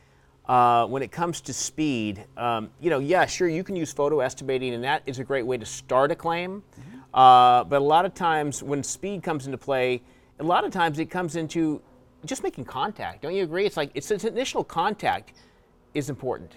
uh, 0.47 0.87
when 0.87 1.03
it 1.03 1.13
comes 1.13 1.41
to 1.43 1.53
speed, 1.53 2.25
um, 2.37 2.71
you 2.81 2.91
know, 2.91 2.99
yeah, 2.99 3.27
sure, 3.27 3.49
you 3.49 3.63
can 3.63 3.77
use 3.77 3.93
photo 3.93 4.21
estimating, 4.21 4.75
and 4.75 4.85
that 4.85 5.03
is 5.07 5.19
a 5.19 5.25
great 5.25 5.47
way 5.47 5.59
to 5.59 5.67
start 5.67 6.11
a 6.11 6.15
claim. 6.15 6.63
Mm-hmm. 6.63 6.99
Uh, 7.15 7.65
but 7.65 7.81
a 7.81 7.85
lot 7.85 8.05
of 8.05 8.15
times, 8.15 8.63
when 8.63 8.83
speed 8.83 9.23
comes 9.23 9.47
into 9.47 9.59
play, 9.59 10.03
a 10.39 10.45
lot 10.45 10.65
of 10.65 10.73
times 10.73 10.99
it 10.99 11.11
comes 11.11 11.37
into 11.37 11.83
just 12.25 12.43
making 12.43 12.65
contact. 12.65 13.23
Don't 13.23 13.35
you 13.35 13.45
agree? 13.45 13.67
It's 13.67 13.77
like 13.77 13.91
it's, 13.95 14.11
it's 14.11 14.25
initial 14.25 14.65
contact 14.65 15.33
is 15.95 16.11
important. 16.11 16.53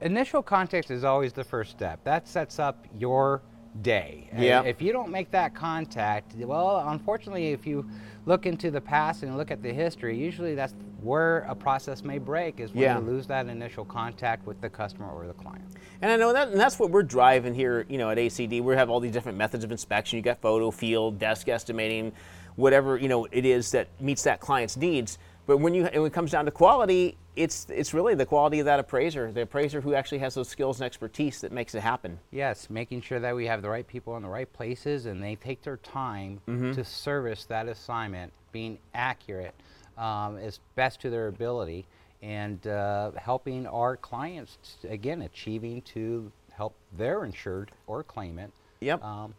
Initial 0.00 0.42
contact 0.42 0.90
is 0.90 1.02
always 1.02 1.32
the 1.32 1.42
first 1.42 1.72
step. 1.72 2.02
That 2.04 2.28
sets 2.28 2.58
up 2.58 2.86
your 2.96 3.42
day. 3.82 4.28
Yeah. 4.36 4.62
If 4.62 4.82
you 4.82 4.92
don't 4.92 5.10
make 5.10 5.30
that 5.30 5.54
contact, 5.54 6.34
well, 6.34 6.88
unfortunately, 6.88 7.52
if 7.52 7.66
you 7.66 7.88
look 8.26 8.46
into 8.46 8.70
the 8.70 8.80
past 8.80 9.22
and 9.22 9.36
look 9.36 9.50
at 9.50 9.62
the 9.62 9.72
history, 9.72 10.16
usually 10.16 10.54
that's 10.54 10.74
where 11.00 11.40
a 11.48 11.54
process 11.54 12.02
may 12.02 12.18
break 12.18 12.60
is 12.60 12.72
when 12.72 12.82
yeah. 12.82 12.98
you 12.98 13.04
lose 13.04 13.26
that 13.28 13.46
initial 13.46 13.84
contact 13.84 14.46
with 14.46 14.60
the 14.60 14.68
customer 14.68 15.08
or 15.08 15.26
the 15.26 15.32
client. 15.32 15.64
And 16.02 16.10
I 16.10 16.16
know 16.16 16.32
that, 16.32 16.48
and 16.48 16.60
that's 16.60 16.78
what 16.78 16.90
we're 16.90 17.04
driving 17.04 17.54
here, 17.54 17.86
you 17.88 17.98
know, 17.98 18.10
at 18.10 18.18
ACD. 18.18 18.60
We 18.62 18.74
have 18.74 18.90
all 18.90 19.00
these 19.00 19.12
different 19.12 19.38
methods 19.38 19.64
of 19.64 19.70
inspection. 19.70 20.16
You 20.16 20.22
got 20.22 20.40
photo, 20.40 20.70
field, 20.70 21.18
desk 21.18 21.48
estimating, 21.48 22.12
whatever 22.56 22.96
you 22.96 23.08
know 23.08 23.26
it 23.30 23.46
is 23.46 23.70
that 23.70 23.88
meets 24.00 24.24
that 24.24 24.40
client's 24.40 24.76
needs. 24.76 25.18
But 25.48 25.60
when 25.60 25.72
you 25.72 25.84
when 25.84 26.04
it 26.04 26.12
comes 26.12 26.30
down 26.30 26.44
to 26.44 26.50
quality, 26.50 27.16
it's 27.34 27.66
it's 27.70 27.94
really 27.94 28.14
the 28.14 28.26
quality 28.26 28.60
of 28.60 28.66
that 28.66 28.78
appraiser, 28.80 29.32
the 29.32 29.42
appraiser 29.42 29.80
who 29.80 29.94
actually 29.94 30.18
has 30.18 30.34
those 30.34 30.46
skills 30.46 30.78
and 30.78 30.84
expertise 30.84 31.40
that 31.40 31.52
makes 31.52 31.74
it 31.74 31.80
happen. 31.80 32.18
Yes, 32.30 32.68
making 32.68 33.00
sure 33.00 33.18
that 33.18 33.34
we 33.34 33.46
have 33.46 33.62
the 33.62 33.70
right 33.70 33.86
people 33.86 34.14
in 34.18 34.22
the 34.22 34.28
right 34.28 34.52
places 34.52 35.06
and 35.06 35.22
they 35.22 35.36
take 35.36 35.62
their 35.62 35.78
time 35.78 36.40
mm-hmm. 36.46 36.72
to 36.72 36.84
service 36.84 37.46
that 37.46 37.66
assignment, 37.66 38.30
being 38.52 38.78
accurate 38.92 39.54
um, 39.96 40.36
as 40.36 40.60
best 40.74 41.00
to 41.00 41.08
their 41.08 41.28
ability, 41.28 41.86
and 42.20 42.66
uh, 42.66 43.12
helping 43.16 43.66
our 43.66 43.96
clients 43.96 44.58
again 44.86 45.22
achieving 45.22 45.80
to 45.80 46.30
help 46.52 46.74
their 46.92 47.24
insured 47.24 47.70
or 47.86 48.02
claimant. 48.02 48.52
Yep. 48.80 49.02
Um, 49.02 49.32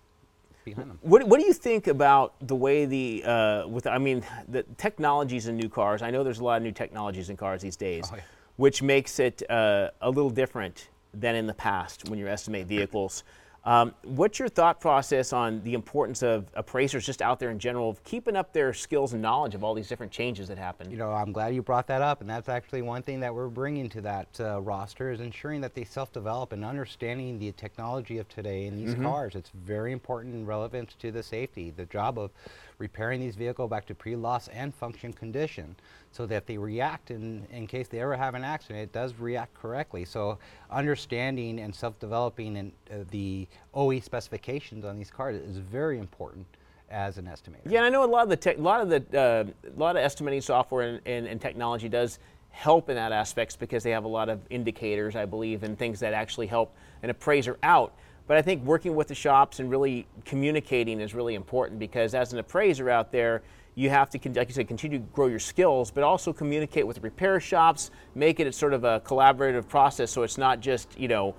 behind 0.63 0.89
them. 0.89 0.99
What, 1.01 1.27
what 1.27 1.39
do 1.39 1.45
you 1.45 1.53
think 1.53 1.87
about 1.87 2.35
the 2.47 2.55
way 2.55 2.85
the 2.85 3.23
uh, 3.25 3.67
with 3.67 3.87
I 3.87 3.97
mean 3.97 4.23
the 4.47 4.63
technologies 4.77 5.47
in 5.47 5.55
new 5.55 5.69
cars? 5.69 6.01
I 6.01 6.11
know 6.11 6.23
there's 6.23 6.39
a 6.39 6.43
lot 6.43 6.57
of 6.57 6.63
new 6.63 6.71
technologies 6.71 7.29
in 7.29 7.37
cars 7.37 7.61
these 7.61 7.75
days, 7.75 8.09
oh, 8.11 8.15
yeah. 8.15 8.23
which 8.57 8.81
makes 8.81 9.19
it 9.19 9.43
uh, 9.49 9.89
a 10.01 10.09
little 10.09 10.29
different 10.29 10.89
than 11.13 11.35
in 11.35 11.47
the 11.47 11.53
past 11.53 12.09
when 12.09 12.19
you 12.19 12.27
estimate 12.27 12.67
vehicles. 12.67 13.23
Um, 13.65 13.93
what's 14.03 14.39
your 14.39 14.47
thought 14.47 14.79
process 14.79 15.33
on 15.33 15.61
the 15.63 15.73
importance 15.73 16.23
of 16.23 16.47
appraisers 16.53 17.05
just 17.05 17.21
out 17.21 17.39
there 17.39 17.51
in 17.51 17.59
general 17.59 17.89
of 17.89 18.03
keeping 18.03 18.35
up 18.35 18.53
their 18.53 18.73
skills 18.73 19.13
and 19.13 19.21
knowledge 19.21 19.53
of 19.53 19.63
all 19.63 19.73
these 19.73 19.87
different 19.87 20.11
changes 20.11 20.47
that 20.47 20.57
happen? 20.57 20.89
You 20.89 20.97
know, 20.97 21.11
I'm 21.11 21.31
glad 21.31 21.53
you 21.53 21.61
brought 21.61 21.87
that 21.87 22.01
up, 22.01 22.21
and 22.21 22.29
that's 22.29 22.49
actually 22.49 22.81
one 22.81 23.03
thing 23.03 23.19
that 23.19 23.33
we're 23.33 23.49
bringing 23.49 23.89
to 23.89 24.01
that 24.01 24.27
uh, 24.39 24.61
roster 24.61 25.11
is 25.11 25.19
ensuring 25.19 25.61
that 25.61 25.75
they 25.75 25.83
self-develop 25.83 26.53
and 26.53 26.63
understanding 26.63 27.37
the 27.37 27.51
technology 27.51 28.17
of 28.17 28.29
today 28.29 28.65
in 28.65 28.77
these 28.77 28.93
mm-hmm. 28.93 29.03
cars. 29.03 29.35
It's 29.35 29.51
very 29.53 29.91
important 29.91 30.33
and 30.33 30.47
relevant 30.47 30.95
to 30.99 31.11
the 31.11 31.21
safety. 31.21 31.71
The 31.71 31.85
job 31.85 32.17
of 32.17 32.31
repairing 32.79 33.19
these 33.19 33.35
vehicles 33.35 33.69
back 33.69 33.85
to 33.85 33.93
pre-loss 33.93 34.47
and 34.47 34.73
function 34.73 35.13
condition 35.13 35.75
so 36.11 36.25
that 36.25 36.47
they 36.47 36.57
react 36.57 37.11
in, 37.11 37.45
in 37.51 37.67
case 37.67 37.87
they 37.87 37.99
ever 37.99 38.15
have 38.15 38.33
an 38.33 38.43
accident, 38.43 38.79
it 38.79 38.93
does 38.93 39.13
react 39.19 39.53
correctly. 39.53 40.05
So 40.05 40.39
understanding 40.71 41.59
and 41.59 41.75
self-developing 41.75 42.57
and 42.57 42.71
uh, 42.89 43.03
the 43.11 43.47
OE 43.73 43.99
specifications 43.99 44.85
on 44.85 44.97
these 44.97 45.11
cars 45.11 45.35
is 45.35 45.57
very 45.57 45.99
important 45.99 46.47
as 46.89 47.17
an 47.17 47.25
estimator. 47.25 47.69
Yeah, 47.69 47.79
and 47.79 47.85
I 47.85 47.89
know 47.89 48.03
a 48.03 48.07
lot 48.07 48.31
of 48.31 48.41
the 48.41 48.57
a 48.57 48.61
lot 48.61 48.81
of 48.81 48.89
the 48.89 49.19
uh, 49.19 49.69
lot 49.77 49.95
of 49.95 50.03
estimating 50.03 50.41
software 50.41 50.87
and, 50.87 51.01
and, 51.05 51.27
and, 51.27 51.39
technology 51.39 51.87
does 51.87 52.17
help 52.49 52.89
in 52.89 52.95
that 52.95 53.11
aspects 53.11 53.55
because 53.55 53.83
they 53.83 53.91
have 53.91 54.05
a 54.05 54.07
lot 54.07 54.27
of 54.27 54.39
indicators, 54.49 55.15
I 55.15 55.25
believe, 55.25 55.61
and 55.61 55.77
things 55.77 55.99
that 55.99 56.13
actually 56.13 56.47
help 56.47 56.75
an 57.03 57.11
appraiser 57.11 57.59
out. 57.61 57.93
But 58.29 58.37
I 58.37 58.43
think 58.43 58.63
working 58.63 58.93
with 58.93 59.07
the 59.07 59.15
shops 59.15 59.59
and 59.59 59.71
really 59.71 60.05
communicating 60.23 61.01
is 61.01 61.15
really 61.15 61.33
important 61.33 61.79
because 61.79 62.13
as 62.13 62.31
an 62.31 62.37
appraiser 62.37 62.87
out 62.87 63.11
there, 63.11 63.41
you 63.73 63.89
have 63.89 64.07
to, 64.11 64.19
like 64.33 64.49
you 64.49 64.53
said, 64.53 64.67
continue 64.67 64.99
to 64.99 65.05
grow 65.13 65.25
your 65.25 65.39
skills, 65.39 65.89
but 65.89 66.03
also 66.03 66.31
communicate 66.31 66.85
with 66.85 66.97
the 66.97 67.01
repair 67.01 67.39
shops, 67.39 67.89
make 68.13 68.39
it 68.39 68.45
a 68.45 68.51
sort 68.51 68.75
of 68.75 68.83
a 68.83 68.99
collaborative 68.99 69.67
process 69.67 70.11
so 70.11 70.21
it's 70.21 70.37
not 70.37 70.59
just, 70.59 70.95
you 70.95 71.07
know, 71.07 71.33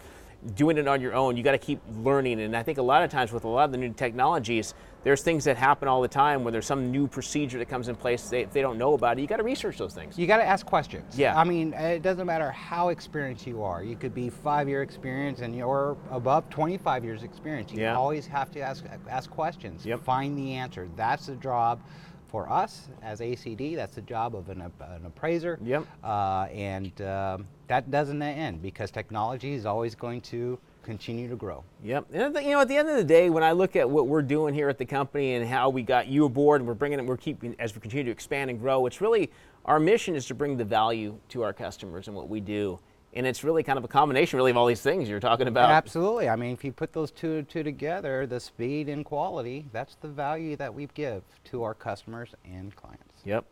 doing 0.56 0.78
it 0.78 0.88
on 0.88 1.00
your 1.00 1.14
own. 1.14 1.37
You 1.37 1.44
got 1.44 1.52
to 1.52 1.59
keep 1.59 1.78
learning. 2.02 2.40
And 2.40 2.56
I 2.56 2.64
think 2.64 2.78
a 2.78 2.82
lot 2.82 3.04
of 3.04 3.11
times 3.11 3.30
with 3.30 3.44
a 3.44 3.49
lot 3.49 3.66
of 3.66 3.70
the 3.70 3.78
new 3.78 3.92
technologies, 3.92 4.75
there's 5.02 5.23
things 5.23 5.45
that 5.45 5.57
happen 5.57 5.88
all 5.88 6.02
the 6.02 6.09
time 6.09 6.45
when 6.45 6.52
there's 6.52 6.66
some 6.66 6.90
new 6.90 7.07
procedure 7.07 7.59
that 7.59 7.69
comes 7.69 7.88
in 7.88 7.97
place. 7.97 8.28
They, 8.28 8.42
if 8.42 8.52
they 8.52 8.61
don't 8.61 8.78
know 8.78 8.95
about 8.95 9.19
it, 9.19 9.23
you 9.23 9.26
got 9.26 9.38
to 9.38 9.42
research 9.42 9.78
those 9.78 9.95
things. 9.95 10.19
You 10.19 10.26
got 10.26 10.38
to 10.38 10.45
ask 10.45 10.66
questions. 10.66 11.19
Yeah. 11.19 11.38
I 11.38 11.45
mean, 11.45 11.73
it 11.73 12.02
doesn't 12.02 12.26
matter 12.26 12.50
how 12.50 12.90
experienced 12.90 13.47
you 13.47 13.62
are. 13.62 13.83
You 13.83 13.97
could 13.97 14.14
be 14.14 14.28
five 14.28 14.69
year 14.69 14.83
experience 14.83 15.40
and 15.40 15.54
you're 15.57 15.97
above 16.11 16.49
25 16.50 17.04
years 17.04 17.23
experience. 17.23 17.73
You 17.73 17.80
yeah. 17.80 17.97
always 17.97 18.26
have 18.26 18.50
to 18.52 18.61
ask 18.61 18.85
ask 19.09 19.30
questions. 19.30 19.87
Yep. 19.87 20.04
Find 20.04 20.37
the 20.37 20.52
answer. 20.54 20.88
That's 20.97 21.26
the 21.26 21.37
job 21.37 21.80
for 22.28 22.50
us 22.50 22.88
as 23.02 23.21
ACD. 23.21 23.75
That's 23.75 23.95
the 23.95 24.02
job 24.02 24.37
of 24.37 24.50
an, 24.50 24.61
an 24.61 25.07
appraiser. 25.07 25.59
Yep. 25.62 25.87
Uh, 26.04 26.47
and 26.52 27.00
um, 27.02 27.47
that 27.69 27.90
doesn't 27.90 28.23
end 28.23 28.62
because 28.62 28.90
technology 28.90 29.54
is 29.54 29.66
always 29.66 29.95
going 29.95 30.21
to 30.23 30.59
continue 30.82 31.28
to 31.28 31.37
grow. 31.37 31.64
Yep. 31.82 32.06
And 32.12 32.34
you 32.37 32.50
know, 32.50 32.60
at 32.60 32.68
the 32.68 32.76
end 32.76 32.88
of 32.88 32.96
the 32.96 33.04
day, 33.04 33.30
when 33.30 33.42
I 33.42 33.52
look 33.52 33.76
at 33.76 33.88
what 33.88 34.06
we're 34.06 34.22
doing 34.22 34.54
here 34.54 34.68
at 34.68 34.78
the 34.78 34.84
company 34.84 35.34
and 35.34 35.46
how 35.46 35.68
we 35.70 35.82
got 35.82 36.08
you 36.08 36.25
aboard, 36.25 36.60
and 36.60 36.68
we're 36.68 36.75
bringing 36.75 36.99
it, 36.99 37.06
we're 37.06 37.16
keeping 37.16 37.54
as 37.58 37.75
we 37.75 37.80
continue 37.80 38.04
to 38.04 38.10
expand 38.10 38.50
and 38.50 38.58
grow. 38.58 38.87
It's 38.87 39.00
really 39.00 39.30
our 39.64 39.78
mission 39.78 40.14
is 40.14 40.26
to 40.26 40.34
bring 40.34 40.56
the 40.56 40.64
value 40.64 41.18
to 41.30 41.42
our 41.42 41.52
customers 41.52 42.08
and 42.08 42.16
what 42.16 42.28
we 42.28 42.40
do. 42.40 42.78
And 43.12 43.26
it's 43.26 43.42
really 43.42 43.64
kind 43.64 43.76
of 43.76 43.84
a 43.84 43.88
combination, 43.88 44.37
really, 44.37 44.52
of 44.52 44.56
all 44.56 44.66
these 44.66 44.82
things 44.82 45.08
you're 45.08 45.18
talking 45.18 45.49
about. 45.49 45.70
Absolutely. 45.70 46.28
I 46.28 46.37
mean, 46.37 46.52
if 46.52 46.62
you 46.62 46.70
put 46.70 46.92
those 46.92 47.10
two 47.10 47.42
two 47.42 47.64
together, 47.64 48.26
the 48.26 48.38
speed 48.38 48.88
and 48.88 49.04
quality, 49.04 49.66
that's 49.72 49.96
the 49.96 50.08
value 50.08 50.54
that 50.56 50.72
we 50.72 50.88
give 50.94 51.22
to 51.46 51.64
our 51.64 51.75
customers 51.75 52.34
and 52.44 52.75
clients. 52.76 53.22
Yep. 53.25 53.44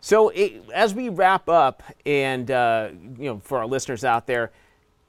So 0.00 0.28
it, 0.28 0.62
as 0.72 0.94
we 0.94 1.08
wrap 1.08 1.48
up, 1.48 1.82
and 2.06 2.50
uh, 2.50 2.90
you 3.18 3.24
know, 3.24 3.40
for 3.42 3.58
our 3.58 3.66
listeners 3.66 4.04
out 4.04 4.26
there, 4.26 4.52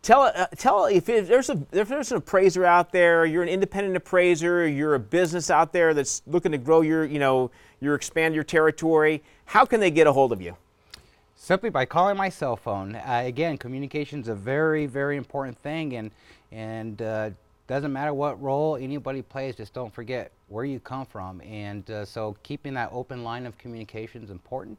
tell 0.05 0.21
uh, 0.21 0.45
tell 0.55 0.85
if, 0.85 1.09
if, 1.09 1.27
there's 1.27 1.50
a 1.50 1.59
if 1.71 1.89
there's 1.89 2.12
an 2.12 2.17
appraiser 2.17 2.63
out 2.63 2.91
there, 2.91 3.25
you're 3.25 3.43
an 3.43 3.50
independent 3.50 3.97
appraiser, 3.97 4.67
you're 4.67 4.95
a 4.95 5.00
business 5.00 5.50
out 5.50 5.74
there 5.74 5.93
that's 5.93 6.21
looking 6.27 6.51
to 6.51 6.57
grow 6.57 6.81
your 6.81 7.03
you 7.03 7.19
know 7.19 7.51
your 7.81 7.95
expand 7.95 8.35
your 8.35 8.43
territory. 8.43 9.21
How 9.45 9.65
can 9.65 9.79
they 9.79 9.91
get 9.91 10.07
a 10.07 10.13
hold 10.13 10.31
of 10.31 10.41
you? 10.41 10.55
Simply 11.35 11.69
by 11.69 11.85
calling 11.85 12.15
my 12.15 12.29
cell 12.29 12.55
phone. 12.55 12.95
Uh, 12.95 13.24
again, 13.25 13.57
communication 13.57 14.21
is 14.21 14.27
a 14.29 14.35
very, 14.35 14.85
very 14.85 15.17
important 15.17 15.57
thing, 15.57 15.95
and 15.95 16.12
and 16.51 17.01
uh, 17.01 17.31
doesn't 17.67 17.91
matter 17.91 18.13
what 18.13 18.41
role 18.41 18.77
anybody 18.77 19.24
plays. 19.24 19.55
Just 19.55 19.74
don't 19.74 19.93
forget 19.93 20.31
where 20.50 20.65
you 20.65 20.79
come 20.79 21.05
from, 21.05 21.41
and 21.41 21.89
uh, 21.89 22.05
so 22.05 22.38
keeping 22.43 22.75
that 22.75 22.89
open 22.91 23.24
line 23.24 23.47
of 23.47 23.57
communication 23.57 24.24
is 24.24 24.29
important. 24.29 24.77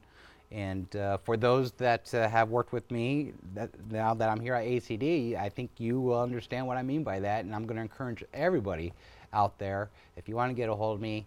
And 0.52 0.94
uh, 0.96 1.18
for 1.18 1.36
those 1.36 1.72
that 1.72 2.12
uh, 2.14 2.28
have 2.28 2.50
worked 2.50 2.72
with 2.72 2.88
me, 2.90 3.32
that 3.54 3.70
now 3.90 4.14
that 4.14 4.28
I'm 4.28 4.40
here 4.40 4.54
at 4.54 4.64
ACD, 4.64 5.36
I 5.36 5.48
think 5.48 5.70
you 5.78 6.00
will 6.00 6.20
understand 6.20 6.66
what 6.66 6.76
I 6.76 6.82
mean 6.82 7.02
by 7.02 7.20
that. 7.20 7.44
And 7.44 7.54
I'm 7.54 7.66
going 7.66 7.76
to 7.76 7.82
encourage 7.82 8.24
everybody 8.32 8.92
out 9.32 9.58
there, 9.58 9.90
if 10.16 10.28
you 10.28 10.36
want 10.36 10.50
to 10.50 10.54
get 10.54 10.68
a 10.68 10.74
hold 10.74 10.94
of 10.96 11.00
me, 11.00 11.26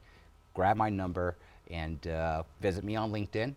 grab 0.53 0.77
my 0.77 0.89
number 0.89 1.35
and 1.69 2.07
uh, 2.07 2.43
visit 2.61 2.83
me 2.83 2.95
on 2.95 3.11
LinkedIn 3.11 3.53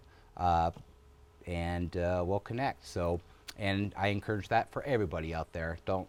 and 1.47 1.97
uh, 1.97 2.23
we'll 2.27 2.41
connect. 2.41 2.87
So, 2.87 3.21
and 3.59 3.95
I 3.97 4.09
encourage 4.09 4.49
that 4.49 4.71
for 4.73 4.83
everybody 4.85 5.35
out 5.35 5.53
there. 5.53 5.79
Don't 5.85 6.09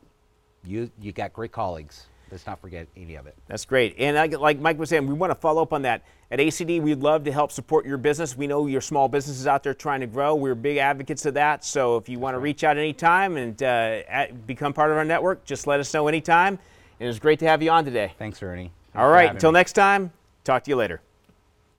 you? 0.65 0.89
You 1.01 1.12
got 1.12 1.33
great 1.33 1.51
colleagues. 1.51 2.07
Let's 2.33 2.47
not 2.47 2.59
forget 2.59 2.87
any 2.97 3.13
of 3.13 3.27
it. 3.27 3.35
That's 3.45 3.63
great. 3.63 3.95
And 3.99 4.17
like 4.41 4.57
Mike 4.57 4.79
was 4.79 4.89
saying, 4.89 5.05
we 5.05 5.13
want 5.13 5.29
to 5.29 5.35
follow 5.35 5.61
up 5.61 5.71
on 5.71 5.83
that. 5.83 6.01
At 6.31 6.39
ACD, 6.39 6.81
we'd 6.81 6.97
love 6.97 7.25
to 7.25 7.31
help 7.31 7.51
support 7.51 7.85
your 7.85 7.99
business. 7.99 8.35
We 8.35 8.47
know 8.47 8.65
your 8.65 8.81
small 8.81 9.07
businesses 9.07 9.45
out 9.45 9.61
there 9.61 9.75
trying 9.75 9.99
to 9.99 10.07
grow. 10.07 10.33
We're 10.33 10.55
big 10.55 10.77
advocates 10.77 11.27
of 11.27 11.35
that. 11.35 11.63
So 11.63 11.95
if 11.95 12.09
you 12.09 12.17
want 12.17 12.33
to 12.33 12.39
reach 12.39 12.63
out 12.63 12.75
anytime 12.75 13.37
and 13.37 13.61
uh, 13.61 14.01
at, 14.09 14.47
become 14.47 14.73
part 14.73 14.89
of 14.89 14.97
our 14.97 15.05
network, 15.05 15.45
just 15.45 15.67
let 15.67 15.79
us 15.79 15.93
know 15.93 16.07
anytime. 16.07 16.57
And 16.99 17.05
was 17.05 17.19
great 17.19 17.37
to 17.37 17.45
have 17.45 17.61
you 17.61 17.69
on 17.69 17.85
today. 17.85 18.13
Thanks, 18.17 18.41
Ernie. 18.41 18.63
Thanks 18.63 18.73
All 18.95 19.11
right. 19.11 19.29
Until 19.29 19.51
me. 19.51 19.59
next 19.59 19.73
time, 19.73 20.11
talk 20.43 20.63
to 20.63 20.71
you 20.71 20.75
later. 20.75 21.01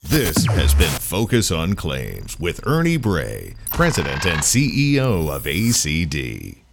This 0.05 0.47
has 0.47 0.73
been 0.73 0.89
Focus 1.01 1.51
on 1.51 1.75
Claims 1.75 2.39
with 2.39 2.65
Ernie 2.65 2.97
Bray, 2.97 3.57
President 3.71 4.25
and 4.25 4.39
CEO 4.39 5.35
of 5.35 5.47
ACD. 5.47 6.64